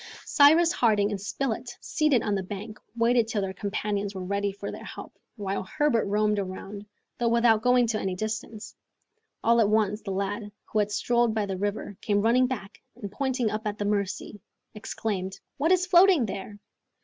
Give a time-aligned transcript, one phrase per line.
[0.25, 4.71] Cyrus Harding and Spilett, seated on the bank, waited till their companions were ready for
[4.71, 6.81] their help, while Herbert roamed about,
[7.19, 8.75] though without going to any distance.
[9.43, 13.11] All at once, the lad, who had strolled by the river, came running back, and,
[13.11, 14.41] pointing up the Mercy,
[14.73, 16.57] exclaimed, "What is floating there?"